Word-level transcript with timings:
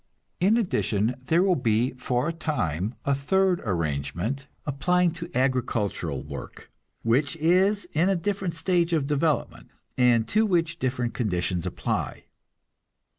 In 0.39 0.57
addition, 0.57 1.13
there 1.27 1.43
will 1.43 1.53
be 1.55 1.91
for 1.91 2.27
a 2.27 2.33
time 2.33 2.95
a 3.05 3.13
third 3.13 3.61
arrangement, 3.63 4.47
applying 4.65 5.11
to 5.11 5.29
agricultural 5.35 6.23
work, 6.23 6.71
which 7.03 7.35
is 7.35 7.85
in 7.93 8.09
a 8.09 8.15
different 8.15 8.55
stage 8.55 8.93
of 8.93 9.05
development, 9.05 9.69
and 9.99 10.27
to 10.27 10.43
which 10.43 10.79
different 10.79 11.13
conditions 11.13 11.67
apply. 11.67 12.23